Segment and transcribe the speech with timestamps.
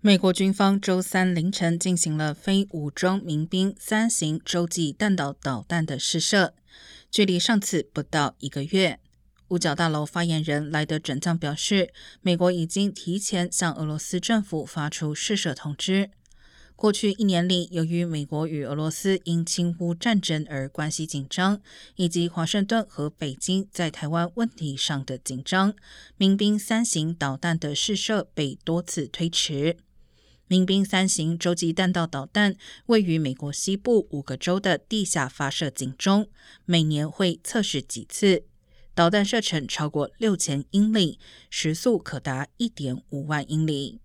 [0.00, 6.54] 美国军方周三凌晨进行了非武装民兵三型洲际弹道导弹的试射，
[7.10, 9.00] 距离上次不到一个月。
[9.48, 16.10] 五角大楼发言人莱德准将表示，美国已经提前向俄罗斯政府发出试射通知。
[16.76, 21.60] 过去一年里，由于美国与俄罗斯因侵乌战争而关系紧张，
[21.96, 25.74] 以及华盛顿和北京在台湾问题上的紧张，
[26.16, 29.78] 民兵三型导弹的试射被多次推迟。
[30.48, 36.28] 民兵三型洲际弹道导弹位于美国西部五个州的地下发射井中，
[36.64, 38.44] 每年会测试几次。
[38.94, 44.00] 导弹射程超过六千英里，时速可达一点五万英里。